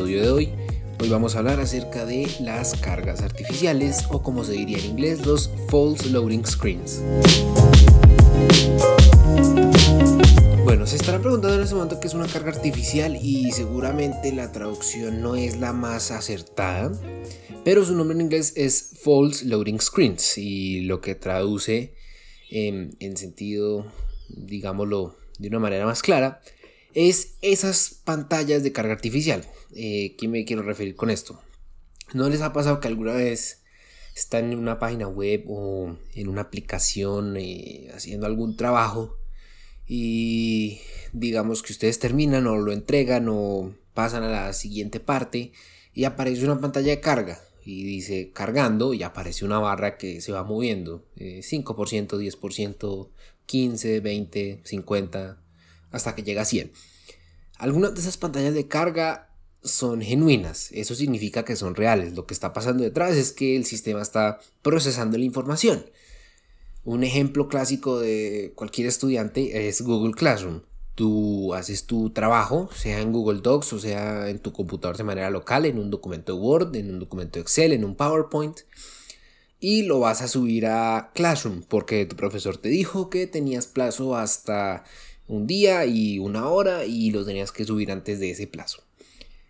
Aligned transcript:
de 0.00 0.30
hoy. 0.30 0.48
Hoy 1.00 1.10
vamos 1.10 1.36
a 1.36 1.40
hablar 1.40 1.60
acerca 1.60 2.06
de 2.06 2.26
las 2.40 2.74
cargas 2.76 3.20
artificiales 3.20 4.06
o 4.08 4.22
como 4.22 4.42
se 4.42 4.52
diría 4.52 4.78
en 4.78 4.86
inglés 4.86 5.26
los 5.26 5.50
false 5.68 6.08
loading 6.08 6.46
screens. 6.46 7.02
Bueno, 10.64 10.86
se 10.86 10.96
estarán 10.96 11.20
preguntando 11.20 11.56
en 11.56 11.62
este 11.62 11.74
momento 11.74 12.00
qué 12.00 12.06
es 12.06 12.14
una 12.14 12.26
carga 12.26 12.52
artificial 12.52 13.16
y 13.16 13.52
seguramente 13.52 14.32
la 14.32 14.50
traducción 14.50 15.20
no 15.20 15.36
es 15.36 15.58
la 15.58 15.74
más 15.74 16.10
acertada, 16.10 16.90
pero 17.62 17.84
su 17.84 17.94
nombre 17.94 18.14
en 18.14 18.22
inglés 18.22 18.54
es 18.56 18.92
false 19.02 19.44
loading 19.44 19.78
screens 19.78 20.38
y 20.38 20.80
lo 20.80 21.02
que 21.02 21.14
traduce 21.14 21.92
en 22.50 23.16
sentido, 23.18 23.92
digámoslo 24.30 25.18
de 25.38 25.48
una 25.48 25.58
manera 25.58 25.84
más 25.84 26.00
clara, 26.00 26.40
es 26.94 27.34
esas 27.42 28.00
pantallas 28.04 28.62
de 28.62 28.72
carga 28.72 28.92
artificial. 28.92 29.46
Eh, 29.74 30.16
¿Qué 30.18 30.28
me 30.28 30.44
quiero 30.44 30.62
referir 30.62 30.94
con 30.94 31.10
esto? 31.10 31.40
¿No 32.12 32.28
les 32.28 32.42
ha 32.42 32.52
pasado 32.52 32.80
que 32.80 32.88
alguna 32.88 33.14
vez 33.14 33.62
están 34.14 34.52
en 34.52 34.58
una 34.58 34.78
página 34.78 35.08
web 35.08 35.44
o 35.48 35.96
en 36.14 36.28
una 36.28 36.42
aplicación 36.42 37.36
eh, 37.36 37.90
haciendo 37.94 38.26
algún 38.26 38.56
trabajo 38.56 39.16
y 39.86 40.80
digamos 41.12 41.62
que 41.62 41.72
ustedes 41.72 41.98
terminan 41.98 42.46
o 42.46 42.56
lo 42.56 42.72
entregan 42.72 43.26
o 43.30 43.74
pasan 43.94 44.22
a 44.22 44.28
la 44.28 44.52
siguiente 44.52 45.00
parte 45.00 45.52
y 45.94 46.04
aparece 46.04 46.44
una 46.44 46.60
pantalla 46.60 46.90
de 46.90 47.00
carga 47.00 47.40
y 47.64 47.84
dice 47.84 48.32
cargando 48.32 48.92
y 48.92 49.02
aparece 49.02 49.44
una 49.44 49.58
barra 49.58 49.96
que 49.96 50.20
se 50.20 50.32
va 50.32 50.44
moviendo 50.44 51.06
5%, 51.16 51.64
10%, 51.64 53.08
15, 53.46 54.00
20, 54.00 54.60
50, 54.64 55.41
hasta 55.92 56.14
que 56.14 56.22
llega 56.22 56.42
a 56.42 56.46
100. 56.46 56.72
Algunas 57.58 57.94
de 57.94 58.00
esas 58.00 58.16
pantallas 58.16 58.54
de 58.54 58.66
carga 58.66 59.28
son 59.62 60.02
genuinas, 60.02 60.70
eso 60.72 60.94
significa 60.94 61.44
que 61.44 61.56
son 61.56 61.74
reales. 61.74 62.14
Lo 62.14 62.26
que 62.26 62.34
está 62.34 62.52
pasando 62.52 62.82
detrás 62.82 63.14
es 63.14 63.32
que 63.32 63.56
el 63.56 63.64
sistema 63.64 64.02
está 64.02 64.40
procesando 64.62 65.16
la 65.16 65.24
información. 65.24 65.86
Un 66.84 67.04
ejemplo 67.04 67.48
clásico 67.48 68.00
de 68.00 68.52
cualquier 68.56 68.88
estudiante 68.88 69.68
es 69.68 69.82
Google 69.82 70.14
Classroom. 70.14 70.62
Tú 70.96 71.54
haces 71.54 71.86
tu 71.86 72.10
trabajo, 72.10 72.68
sea 72.74 73.00
en 73.00 73.12
Google 73.12 73.40
Docs 73.40 73.72
o 73.72 73.78
sea 73.78 74.28
en 74.28 74.40
tu 74.40 74.52
computador 74.52 74.96
de 74.96 75.04
manera 75.04 75.30
local, 75.30 75.64
en 75.64 75.78
un 75.78 75.90
documento 75.90 76.36
Word, 76.36 76.74
en 76.74 76.90
un 76.90 76.98
documento 76.98 77.38
Excel, 77.38 77.72
en 77.72 77.84
un 77.84 77.94
PowerPoint, 77.94 78.58
y 79.60 79.84
lo 79.84 80.00
vas 80.00 80.22
a 80.22 80.28
subir 80.28 80.66
a 80.66 81.12
Classroom 81.14 81.62
porque 81.62 82.04
tu 82.04 82.16
profesor 82.16 82.58
te 82.58 82.68
dijo 82.68 83.08
que 83.08 83.28
tenías 83.28 83.68
plazo 83.68 84.16
hasta 84.16 84.82
un 85.32 85.46
día 85.46 85.86
y 85.86 86.18
una 86.18 86.48
hora 86.48 86.84
y 86.84 87.10
lo 87.10 87.24
tenías 87.24 87.52
que 87.52 87.64
subir 87.64 87.90
antes 87.90 88.20
de 88.20 88.30
ese 88.30 88.46
plazo. 88.46 88.82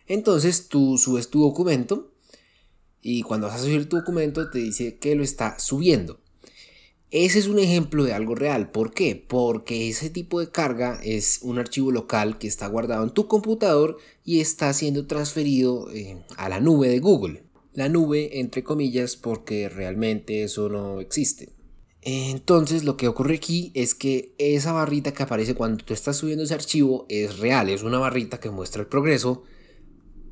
Entonces 0.06 0.68
tú 0.68 0.96
subes 0.96 1.28
tu 1.28 1.42
documento 1.42 2.12
y 3.00 3.22
cuando 3.22 3.48
vas 3.48 3.56
a 3.60 3.64
subir 3.64 3.88
tu 3.88 3.96
documento 3.96 4.48
te 4.48 4.58
dice 4.58 4.98
que 4.98 5.16
lo 5.16 5.24
está 5.24 5.58
subiendo. 5.58 6.20
Ese 7.10 7.40
es 7.40 7.48
un 7.48 7.58
ejemplo 7.58 8.04
de 8.04 8.12
algo 8.12 8.36
real. 8.36 8.70
¿Por 8.70 8.94
qué? 8.94 9.16
Porque 9.16 9.88
ese 9.88 10.08
tipo 10.08 10.38
de 10.38 10.50
carga 10.50 11.00
es 11.02 11.40
un 11.42 11.58
archivo 11.58 11.90
local 11.90 12.38
que 12.38 12.46
está 12.46 12.68
guardado 12.68 13.02
en 13.02 13.10
tu 13.10 13.26
computador 13.26 13.98
y 14.24 14.40
está 14.40 14.72
siendo 14.72 15.06
transferido 15.06 15.90
eh, 15.92 16.22
a 16.36 16.48
la 16.48 16.60
nube 16.60 16.88
de 16.88 17.00
Google. 17.00 17.42
La 17.74 17.88
nube, 17.88 18.38
entre 18.38 18.62
comillas, 18.62 19.16
porque 19.16 19.68
realmente 19.68 20.44
eso 20.44 20.68
no 20.68 21.00
existe. 21.00 21.50
Entonces 22.02 22.82
lo 22.82 22.96
que 22.96 23.06
ocurre 23.06 23.36
aquí 23.36 23.70
es 23.74 23.94
que 23.94 24.34
esa 24.38 24.72
barrita 24.72 25.12
que 25.12 25.22
aparece 25.22 25.54
cuando 25.54 25.84
tú 25.84 25.94
estás 25.94 26.16
subiendo 26.16 26.42
ese 26.42 26.54
archivo 26.54 27.06
es 27.08 27.38
real, 27.38 27.68
es 27.68 27.84
una 27.84 27.98
barrita 27.98 28.40
que 28.40 28.50
muestra 28.50 28.82
el 28.82 28.88
progreso 28.88 29.44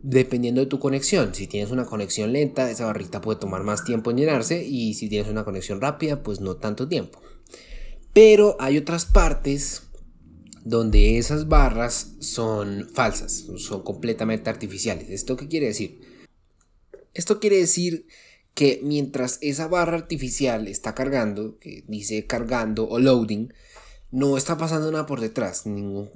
dependiendo 0.03 0.60
de 0.60 0.66
tu 0.66 0.80
conexión. 0.80 1.32
Si 1.34 1.47
tienes 1.47 1.70
una 1.70 1.86
conexión 1.86 2.32
lenta, 2.32 2.70
esa 2.70 2.86
barrita 2.86 3.20
puede 3.20 3.38
tomar 3.38 3.62
más 3.62 3.84
tiempo 3.84 4.10
en 4.10 4.16
llenarse 4.16 4.64
y 4.64 4.94
si 4.94 5.09
tienes 5.09 5.30
una 5.30 5.44
conexión 5.44 5.80
rápida, 5.80 6.25
pues 6.25 6.41
no 6.41 6.56
tanto 6.56 6.88
tiempo. 6.88 7.20
Pero 8.12 8.56
hay 8.59 8.76
otras 8.76 9.06
partes 9.06 9.82
donde 10.64 11.19
esas 11.19 11.48
barras 11.48 12.14
son 12.19 12.88
falsas, 12.92 13.47
son 13.56 13.82
completamente 13.82 14.50
artificiales. 14.50 15.09
¿Esto 15.09 15.36
qué 15.36 15.47
quiere 15.47 15.66
decir? 15.66 16.00
Esto 17.14 17.38
quiere 17.38 17.56
decir 17.56 18.06
que 18.54 18.80
mientras 18.82 19.38
esa 19.40 19.68
barra 19.68 19.96
artificial 19.96 20.68
está 20.68 20.94
cargando, 20.94 21.58
que 21.58 21.84
dice 21.86 22.26
cargando 22.26 22.88
o 22.88 22.98
loading, 22.98 23.52
no 24.10 24.36
está 24.36 24.58
pasando 24.58 24.90
nada 24.90 25.06
por 25.06 25.20
detrás. 25.20 25.64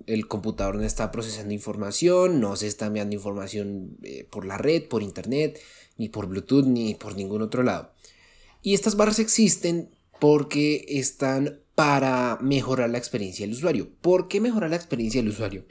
el 0.07 0.29
computador 0.29 0.77
no 0.77 0.83
está 0.83 1.11
procesando 1.13 1.55
información, 1.55 2.41
no 2.41 2.57
se 2.57 2.67
está 2.67 2.87
enviando 2.87 3.15
información 3.15 3.97
eh, 4.03 4.27
por 4.31 4.45
la 4.45 4.59
red, 4.59 4.89
por 4.89 5.03
internet, 5.03 5.61
ni 5.97 6.09
por 6.09 6.27
Bluetooth, 6.27 6.67
ni 6.67 6.95
por 6.95 7.17
ningún 7.17 7.43
otro 7.43 7.63
lado. 7.63 7.93
Y 8.63 8.75
estas 8.75 8.97
barras 8.97 9.19
existen 9.19 9.91
porque 10.19 10.85
están 10.89 11.61
para 11.75 12.39
mejorar 12.41 12.91
la 12.91 12.99
experiencia 12.99 13.47
del 13.47 13.55
usuario. 13.55 13.91
¿Por 14.01 14.29
qué 14.29 14.41
mejorar 14.41 14.71
la 14.71 14.77
experiencia 14.77 15.21
del 15.21 15.31
usuario? 15.31 15.65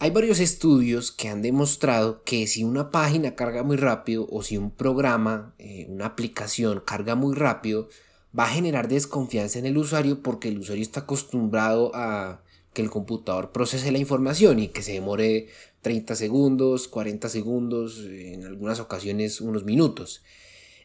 Hay 0.00 0.10
varios 0.10 0.40
estudios 0.40 1.12
que 1.12 1.28
han 1.28 1.40
demostrado 1.40 2.22
que 2.24 2.46
si 2.46 2.64
una 2.64 2.90
página 2.90 3.36
carga 3.36 3.62
muy 3.62 3.76
rápido 3.76 4.26
o 4.30 4.42
si 4.42 4.56
un 4.56 4.70
programa, 4.70 5.54
eh, 5.58 5.86
una 5.88 6.06
aplicación 6.06 6.82
carga 6.84 7.14
muy 7.14 7.34
rápido, 7.34 7.88
va 8.36 8.44
a 8.44 8.48
generar 8.48 8.88
desconfianza 8.88 9.58
en 9.58 9.66
el 9.66 9.78
usuario 9.78 10.20
porque 10.22 10.48
el 10.48 10.58
usuario 10.58 10.82
está 10.82 11.00
acostumbrado 11.00 11.92
a 11.94 12.42
que 12.72 12.82
el 12.82 12.90
computador 12.90 13.52
procese 13.52 13.92
la 13.92 13.98
información 13.98 14.58
y 14.58 14.68
que 14.68 14.82
se 14.82 14.92
demore 14.92 15.46
30 15.82 16.16
segundos, 16.16 16.88
40 16.88 17.28
segundos, 17.28 18.00
en 18.00 18.44
algunas 18.44 18.80
ocasiones 18.80 19.40
unos 19.40 19.64
minutos. 19.64 20.22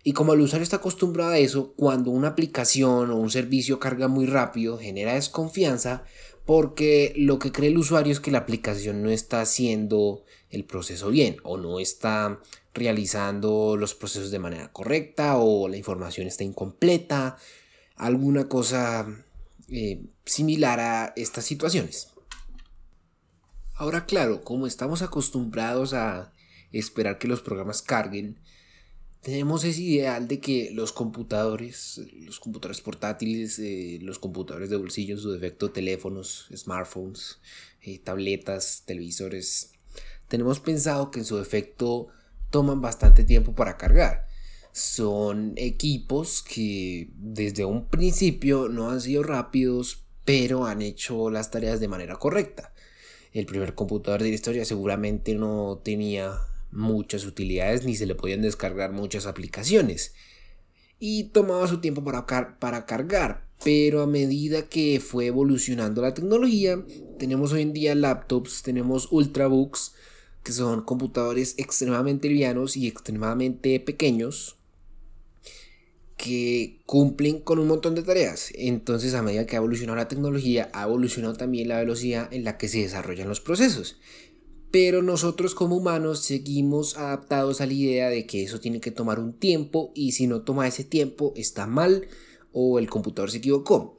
Y 0.03 0.13
como 0.13 0.33
el 0.33 0.41
usuario 0.41 0.63
está 0.63 0.77
acostumbrado 0.77 1.31
a 1.31 1.39
eso, 1.39 1.73
cuando 1.75 2.11
una 2.11 2.29
aplicación 2.29 3.09
o 3.09 3.17
un 3.17 3.31
servicio 3.31 3.79
carga 3.79 4.07
muy 4.07 4.27
rápido, 4.27 4.77
genera 4.77 5.15
desconfianza 5.15 6.03
porque 6.49 7.13
lo 7.15 7.37
que 7.37 7.51
cree 7.51 7.69
el 7.69 7.77
usuario 7.77 8.11
es 8.11 8.19
que 8.19 8.31
la 8.31 8.39
aplicación 8.39 9.03
no 9.03 9.11
está 9.11 9.39
haciendo 9.39 10.23
el 10.49 10.65
proceso 10.65 11.11
bien 11.11 11.37
o 11.43 11.57
no 11.57 11.79
está 11.79 12.39
realizando 12.73 13.77
los 13.77 13.93
procesos 13.93 14.31
de 14.31 14.39
manera 14.39 14.71
correcta 14.71 15.37
o 15.37 15.67
la 15.67 15.77
información 15.77 16.25
está 16.25 16.43
incompleta, 16.43 17.37
alguna 17.95 18.49
cosa 18.49 19.05
eh, 19.67 20.01
similar 20.25 20.79
a 20.79 21.13
estas 21.15 21.45
situaciones. 21.45 22.07
Ahora 23.75 24.07
claro, 24.07 24.43
como 24.43 24.65
estamos 24.65 25.03
acostumbrados 25.03 25.93
a 25.93 26.33
esperar 26.71 27.19
que 27.19 27.27
los 27.27 27.41
programas 27.41 27.83
carguen, 27.83 28.39
tenemos 29.21 29.63
ese 29.63 29.81
ideal 29.81 30.27
de 30.27 30.39
que 30.39 30.71
los 30.71 30.93
computadores, 30.93 32.01
los 32.25 32.39
computadores 32.39 32.81
portátiles, 32.81 33.59
eh, 33.59 33.99
los 34.01 34.19
computadores 34.19 34.69
de 34.69 34.77
bolsillo, 34.77 35.15
en 35.15 35.21
su 35.21 35.31
defecto 35.31 35.71
teléfonos, 35.71 36.47
smartphones, 36.55 37.39
eh, 37.81 37.99
tabletas, 37.99 38.83
televisores, 38.85 39.73
tenemos 40.27 40.59
pensado 40.59 41.11
que 41.11 41.19
en 41.19 41.25
su 41.25 41.37
defecto 41.37 42.07
toman 42.49 42.81
bastante 42.81 43.23
tiempo 43.23 43.53
para 43.53 43.77
cargar. 43.77 44.27
Son 44.71 45.53
equipos 45.57 46.41
que 46.43 47.09
desde 47.15 47.65
un 47.65 47.87
principio 47.87 48.69
no 48.69 48.91
han 48.91 49.01
sido 49.01 49.23
rápidos, 49.23 50.05
pero 50.23 50.65
han 50.65 50.81
hecho 50.81 51.29
las 51.29 51.51
tareas 51.51 51.79
de 51.79 51.87
manera 51.87 52.17
correcta. 52.17 52.73
El 53.33 53.45
primer 53.45 53.75
computador 53.75 54.21
de 54.21 54.29
la 54.29 54.35
historia 54.35 54.65
seguramente 54.65 55.35
no 55.35 55.81
tenía 55.83 56.39
muchas 56.71 57.25
utilidades 57.25 57.85
ni 57.85 57.95
se 57.95 58.05
le 58.05 58.15
podían 58.15 58.41
descargar 58.41 58.91
muchas 58.91 59.25
aplicaciones. 59.25 60.13
Y 60.99 61.25
tomaba 61.25 61.67
su 61.67 61.79
tiempo 61.79 62.03
para, 62.03 62.25
para 62.59 62.85
cargar, 62.85 63.47
pero 63.63 64.01
a 64.01 64.07
medida 64.07 64.67
que 64.67 64.99
fue 64.99 65.27
evolucionando 65.27 66.01
la 66.01 66.13
tecnología, 66.13 66.83
tenemos 67.17 67.51
hoy 67.51 67.61
en 67.61 67.73
día 67.73 67.95
laptops, 67.95 68.63
tenemos 68.63 69.07
ultrabooks, 69.11 69.93
que 70.43 70.51
son 70.51 70.81
computadores 70.83 71.55
extremadamente 71.57 72.29
livianos 72.29 72.77
y 72.77 72.87
extremadamente 72.87 73.79
pequeños, 73.79 74.57
que 76.19 76.81
cumplen 76.85 77.39
con 77.39 77.59
un 77.59 77.67
montón 77.67 77.95
de 77.95 78.03
tareas. 78.03 78.51
Entonces, 78.55 79.13
a 79.13 79.21
medida 79.21 79.45
que 79.45 79.55
ha 79.55 79.59
evolucionado 79.59 79.95
la 79.95 80.09
tecnología, 80.09 80.69
ha 80.73 80.83
evolucionado 80.83 81.35
también 81.35 81.69
la 81.69 81.79
velocidad 81.79 82.31
en 82.33 82.43
la 82.43 82.57
que 82.57 82.67
se 82.67 82.79
desarrollan 82.79 83.29
los 83.29 83.39
procesos. 83.39 83.99
Pero 84.71 85.01
nosotros 85.01 85.55
como 85.55 85.77
humanos 85.77 86.19
seguimos 86.23 86.97
adaptados 86.97 87.59
a 87.59 87.65
la 87.65 87.73
idea 87.73 88.09
de 88.09 88.25
que 88.25 88.43
eso 88.43 88.59
tiene 88.59 88.79
que 88.79 88.91
tomar 88.91 89.19
un 89.19 89.33
tiempo 89.33 89.91
y 89.95 90.11
si 90.11 90.27
no 90.27 90.41
toma 90.41 90.67
ese 90.67 90.83
tiempo 90.83 91.33
está 91.35 91.65
mal 91.65 92.07
o 92.51 92.77
el 92.77 92.89
computador 92.89 93.31
se 93.31 93.37
equivocó. 93.37 93.97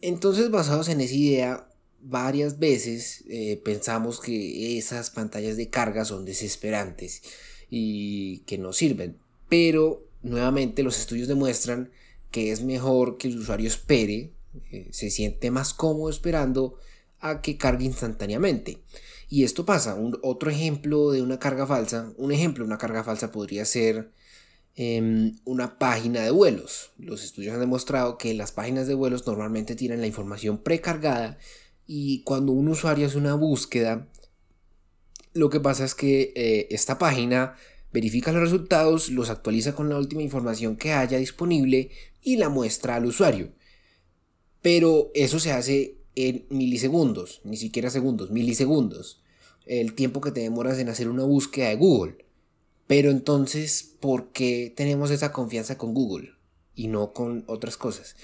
Entonces 0.00 0.50
basados 0.50 0.88
en 0.88 1.00
esa 1.00 1.14
idea, 1.14 1.68
varias 2.00 2.58
veces 2.58 3.24
eh, 3.28 3.60
pensamos 3.64 4.20
que 4.20 4.78
esas 4.78 5.10
pantallas 5.10 5.56
de 5.56 5.70
carga 5.70 6.04
son 6.04 6.24
desesperantes 6.24 7.22
y 7.70 8.40
que 8.40 8.58
no 8.58 8.72
sirven. 8.72 9.18
Pero 9.48 10.06
nuevamente 10.22 10.82
los 10.82 10.98
estudios 10.98 11.28
demuestran 11.28 11.90
que 12.30 12.52
es 12.52 12.62
mejor 12.62 13.16
que 13.16 13.28
el 13.28 13.38
usuario 13.38 13.68
espere, 13.68 14.32
eh, 14.70 14.88
se 14.92 15.10
siente 15.10 15.50
más 15.50 15.74
cómodo 15.74 16.10
esperando 16.10 16.78
a 17.20 17.40
que 17.40 17.56
cargue 17.56 17.86
instantáneamente. 17.86 18.82
Y 19.28 19.44
esto 19.44 19.64
pasa. 19.64 19.94
Un, 19.94 20.18
otro 20.22 20.50
ejemplo 20.50 21.10
de 21.10 21.22
una 21.22 21.38
carga 21.38 21.66
falsa, 21.66 22.12
un 22.16 22.32
ejemplo 22.32 22.64
de 22.64 22.68
una 22.68 22.78
carga 22.78 23.02
falsa 23.02 23.32
podría 23.32 23.64
ser 23.64 24.12
em, 24.74 25.36
una 25.44 25.78
página 25.78 26.22
de 26.22 26.30
vuelos. 26.30 26.92
Los 26.98 27.24
estudios 27.24 27.54
han 27.54 27.60
demostrado 27.60 28.18
que 28.18 28.34
las 28.34 28.52
páginas 28.52 28.86
de 28.86 28.94
vuelos 28.94 29.26
normalmente 29.26 29.74
tienen 29.74 30.00
la 30.00 30.06
información 30.06 30.58
precargada 30.58 31.38
y 31.86 32.22
cuando 32.22 32.52
un 32.52 32.68
usuario 32.68 33.06
hace 33.06 33.18
una 33.18 33.34
búsqueda, 33.34 34.08
lo 35.32 35.50
que 35.50 35.60
pasa 35.60 35.84
es 35.84 35.94
que 35.94 36.32
eh, 36.34 36.66
esta 36.70 36.98
página 36.98 37.56
verifica 37.92 38.32
los 38.32 38.42
resultados, 38.42 39.10
los 39.10 39.30
actualiza 39.30 39.74
con 39.74 39.88
la 39.88 39.98
última 39.98 40.22
información 40.22 40.76
que 40.76 40.92
haya 40.92 41.18
disponible 41.18 41.90
y 42.22 42.36
la 42.36 42.48
muestra 42.48 42.96
al 42.96 43.06
usuario. 43.06 43.52
Pero 44.62 45.10
eso 45.14 45.38
se 45.38 45.52
hace 45.52 45.95
en 46.16 46.46
milisegundos, 46.48 47.40
ni 47.44 47.56
siquiera 47.56 47.90
segundos, 47.90 48.30
milisegundos. 48.30 49.22
El 49.66 49.94
tiempo 49.94 50.20
que 50.20 50.32
te 50.32 50.40
demoras 50.40 50.78
en 50.78 50.88
hacer 50.88 51.08
una 51.08 51.24
búsqueda 51.24 51.68
de 51.68 51.76
Google. 51.76 52.24
Pero 52.86 53.10
entonces, 53.10 53.94
¿por 54.00 54.32
qué 54.32 54.72
tenemos 54.74 55.10
esa 55.10 55.32
confianza 55.32 55.76
con 55.76 55.92
Google 55.92 56.32
y 56.74 56.88
no 56.88 57.12
con 57.12 57.44
otras 57.46 57.76
cosas? 57.76 58.16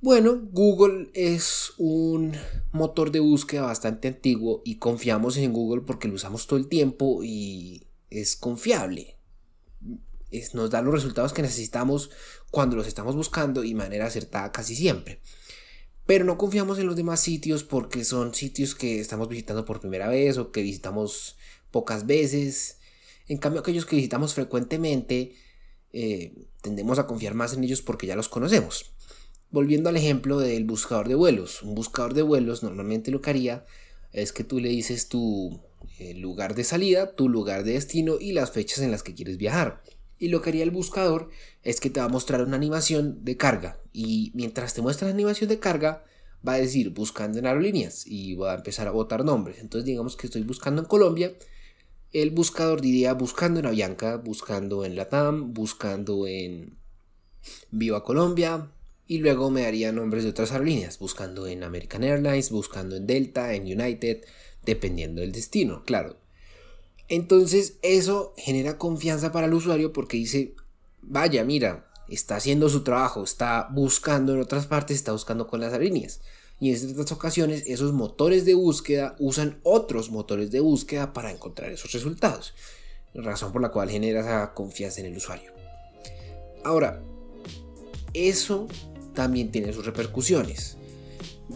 Bueno, 0.00 0.38
Google 0.52 1.08
es 1.14 1.72
un 1.78 2.36
motor 2.70 3.10
de 3.10 3.20
búsqueda 3.20 3.62
bastante 3.62 4.08
antiguo 4.08 4.62
y 4.64 4.76
confiamos 4.76 5.36
en 5.38 5.52
Google 5.52 5.82
porque 5.82 6.06
lo 6.06 6.14
usamos 6.14 6.46
todo 6.46 6.58
el 6.58 6.68
tiempo 6.68 7.24
y 7.24 7.86
es 8.10 8.36
confiable. 8.36 9.16
nos 10.52 10.70
da 10.70 10.82
los 10.82 10.92
resultados 10.92 11.32
que 11.32 11.42
necesitamos 11.42 12.10
cuando 12.50 12.76
los 12.76 12.86
estamos 12.86 13.16
buscando 13.16 13.64
y 13.64 13.70
de 13.70 13.74
manera 13.74 14.06
acertada 14.06 14.52
casi 14.52 14.76
siempre. 14.76 15.20
Pero 16.06 16.24
no 16.24 16.38
confiamos 16.38 16.78
en 16.78 16.86
los 16.86 16.96
demás 16.96 17.20
sitios 17.20 17.64
porque 17.64 18.04
son 18.04 18.32
sitios 18.32 18.74
que 18.74 19.00
estamos 19.00 19.28
visitando 19.28 19.64
por 19.64 19.80
primera 19.80 20.08
vez 20.08 20.38
o 20.38 20.52
que 20.52 20.62
visitamos 20.62 21.36
pocas 21.72 22.06
veces. 22.06 22.78
En 23.26 23.38
cambio, 23.38 23.60
aquellos 23.60 23.86
que 23.86 23.96
visitamos 23.96 24.32
frecuentemente, 24.32 25.34
eh, 25.92 26.32
tendemos 26.62 26.98
a 26.98 27.06
confiar 27.06 27.34
más 27.34 27.54
en 27.54 27.64
ellos 27.64 27.82
porque 27.82 28.06
ya 28.06 28.14
los 28.14 28.28
conocemos. 28.28 28.92
Volviendo 29.50 29.88
al 29.88 29.96
ejemplo 29.96 30.38
del 30.38 30.64
buscador 30.64 31.08
de 31.08 31.16
vuelos. 31.16 31.62
Un 31.62 31.74
buscador 31.74 32.14
de 32.14 32.22
vuelos 32.22 32.62
normalmente 32.62 33.10
lo 33.10 33.20
que 33.20 33.30
haría 33.30 33.64
es 34.12 34.32
que 34.32 34.44
tú 34.44 34.60
le 34.60 34.68
dices 34.68 35.08
tu 35.08 35.60
eh, 35.98 36.14
lugar 36.14 36.54
de 36.54 36.64
salida, 36.64 37.14
tu 37.14 37.28
lugar 37.28 37.64
de 37.64 37.72
destino 37.72 38.16
y 38.20 38.32
las 38.32 38.52
fechas 38.52 38.78
en 38.78 38.92
las 38.92 39.02
que 39.02 39.14
quieres 39.14 39.38
viajar. 39.38 39.82
Y 40.18 40.28
lo 40.28 40.40
que 40.40 40.50
haría 40.50 40.64
el 40.64 40.70
buscador 40.70 41.30
es 41.62 41.80
que 41.80 41.90
te 41.90 42.00
va 42.00 42.06
a 42.06 42.10
mostrar 42.10 42.42
una 42.42 42.56
animación 42.56 43.24
de 43.24 43.36
carga. 43.36 43.78
Y 43.92 44.32
mientras 44.34 44.74
te 44.74 44.82
muestra 44.82 45.08
la 45.08 45.14
animación 45.14 45.48
de 45.48 45.58
carga, 45.58 46.04
va 46.46 46.54
a 46.54 46.58
decir 46.58 46.90
buscando 46.90 47.38
en 47.38 47.46
aerolíneas 47.46 48.06
y 48.06 48.34
va 48.34 48.52
a 48.52 48.56
empezar 48.56 48.88
a 48.88 48.92
botar 48.92 49.24
nombres. 49.24 49.58
Entonces 49.58 49.86
digamos 49.86 50.16
que 50.16 50.26
estoy 50.26 50.42
buscando 50.42 50.82
en 50.82 50.88
Colombia. 50.88 51.34
El 52.12 52.30
buscador 52.30 52.80
diría 52.80 53.12
buscando 53.14 53.60
en 53.60 53.66
Avianca, 53.66 54.16
buscando 54.16 54.84
en 54.84 54.96
Latam, 54.96 55.52
buscando 55.52 56.26
en 56.26 56.78
Viva 57.70 58.04
Colombia. 58.04 58.70
Y 59.08 59.18
luego 59.18 59.50
me 59.50 59.62
daría 59.62 59.92
nombres 59.92 60.24
de 60.24 60.30
otras 60.30 60.50
aerolíneas, 60.52 60.98
buscando 60.98 61.46
en 61.46 61.62
American 61.62 62.02
Airlines, 62.02 62.50
buscando 62.50 62.96
en 62.96 63.06
Delta, 63.06 63.54
en 63.54 63.62
United, 63.62 64.24
dependiendo 64.64 65.20
del 65.20 65.30
destino, 65.30 65.84
claro. 65.84 66.16
Entonces 67.08 67.74
eso 67.82 68.34
genera 68.36 68.78
confianza 68.78 69.32
para 69.32 69.46
el 69.46 69.54
usuario 69.54 69.92
porque 69.92 70.16
dice, 70.16 70.54
vaya, 71.02 71.44
mira, 71.44 71.86
está 72.08 72.36
haciendo 72.36 72.68
su 72.68 72.82
trabajo, 72.82 73.22
está 73.22 73.68
buscando 73.70 74.34
en 74.34 74.40
otras 74.40 74.66
partes, 74.66 74.96
está 74.96 75.12
buscando 75.12 75.46
con 75.46 75.60
las 75.60 75.72
aerolíneas. 75.72 76.20
Y 76.58 76.70
en 76.70 76.78
ciertas 76.78 77.12
ocasiones 77.12 77.64
esos 77.66 77.92
motores 77.92 78.44
de 78.44 78.54
búsqueda 78.54 79.14
usan 79.18 79.60
otros 79.62 80.10
motores 80.10 80.50
de 80.50 80.60
búsqueda 80.60 81.12
para 81.12 81.30
encontrar 81.30 81.70
esos 81.70 81.92
resultados. 81.92 82.54
Razón 83.14 83.52
por 83.52 83.62
la 83.62 83.70
cual 83.70 83.90
genera 83.90 84.20
esa 84.20 84.54
confianza 84.54 85.00
en 85.00 85.06
el 85.06 85.16
usuario. 85.16 85.52
Ahora, 86.64 87.02
eso 88.14 88.66
también 89.14 89.50
tiene 89.50 89.72
sus 89.72 89.86
repercusiones 89.86 90.76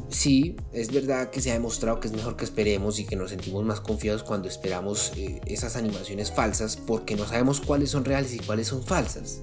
sí, 0.08 0.56
es 0.72 0.92
verdad 0.92 1.30
que 1.30 1.40
se 1.40 1.50
ha 1.50 1.54
demostrado 1.54 2.00
que 2.00 2.08
es 2.08 2.14
mejor 2.14 2.36
que 2.36 2.44
esperemos 2.44 2.98
y 2.98 3.04
que 3.04 3.16
nos 3.16 3.30
sentimos 3.30 3.64
más 3.64 3.80
confiados 3.80 4.22
cuando 4.22 4.48
esperamos 4.48 5.12
eh, 5.16 5.40
esas 5.46 5.76
animaciones 5.76 6.30
falsas 6.32 6.76
porque 6.76 7.16
no 7.16 7.26
sabemos 7.26 7.60
cuáles 7.60 7.90
son 7.90 8.04
reales 8.04 8.34
y 8.34 8.38
cuáles 8.38 8.68
son 8.68 8.82
falsas. 8.82 9.40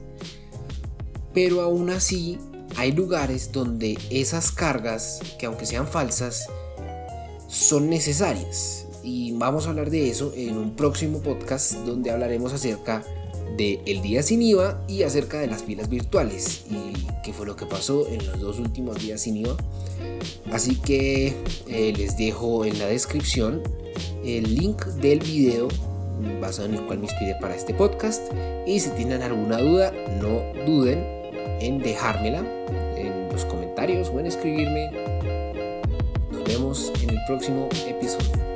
Pero 1.34 1.62
aún 1.62 1.90
así 1.90 2.40
hay 2.76 2.92
lugares 2.92 3.52
donde 3.52 3.98
esas 4.10 4.52
cargas, 4.52 5.20
que 5.40 5.46
aunque 5.46 5.66
sean 5.66 5.88
falsas, 5.88 6.48
son 7.48 7.90
necesarias. 7.90 8.87
Vamos 9.40 9.68
a 9.68 9.70
hablar 9.70 9.92
de 9.92 10.10
eso 10.10 10.34
en 10.36 10.58
un 10.58 10.76
próximo 10.76 11.20
podcast 11.22 11.74
donde 11.86 12.10
hablaremos 12.10 12.54
acerca 12.54 13.04
de 13.56 13.80
El 13.86 14.02
Día 14.02 14.24
Sin 14.24 14.42
IVA 14.42 14.84
y 14.88 15.04
acerca 15.04 15.40
de 15.40 15.46
las 15.46 15.62
filas 15.62 15.90
virtuales 15.90 16.66
y 16.72 16.94
qué 17.24 17.34
fue 17.34 17.46
lo 17.46 17.56
que 17.56 17.68
pasó 17.68 18.08
en 18.08 18.26
los 18.26 18.40
dos 18.40 18.58
últimos 18.58 18.98
días 18.98 19.22
sin 19.22 19.38
IVA. 19.38 19.56
Así 20.52 20.78
que 20.78 21.36
eh, 21.68 21.94
les 21.96 22.18
dejo 22.18 22.66
en 22.66 22.80
la 22.80 22.88
descripción 22.88 23.62
el 24.26 24.56
link 24.56 24.84
del 24.86 25.20
video 25.20 25.68
basado 26.42 26.70
en 26.70 26.74
el 26.74 26.86
cual 26.88 26.98
me 26.98 27.06
inspiré 27.06 27.36
para 27.40 27.56
este 27.56 27.76
podcast 27.76 28.24
y 28.66 28.80
si 28.80 28.90
tienen 28.92 29.22
alguna 29.22 29.60
duda 29.60 29.94
no 30.20 30.42
duden 30.66 30.98
en 31.62 31.78
dejármela 31.84 32.40
en 32.98 33.30
los 33.32 33.46
comentarios 33.46 34.10
o 34.10 34.20
en 34.20 34.26
escribirme. 34.26 34.90
Nos 36.32 36.44
vemos 36.44 36.92
en 37.04 37.12
el 37.12 37.20
próximo 37.28 37.70
episodio. 37.88 38.47